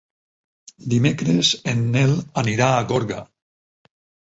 Dimecres 0.93 1.51
en 1.75 1.85
Nel 1.97 2.17
anirà 2.45 2.73
a 2.73 2.83
Gorga. 2.95 3.23